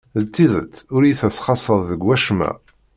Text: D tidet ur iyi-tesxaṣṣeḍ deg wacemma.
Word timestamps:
D 0.21 0.23
tidet 0.33 0.75
ur 0.95 1.01
iyi-tesxaṣṣeḍ 1.03 1.81
deg 1.89 2.01
wacemma. 2.05 2.51